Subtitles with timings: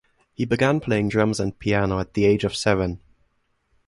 [0.33, 3.01] He began playing drums and piano at the age of seven.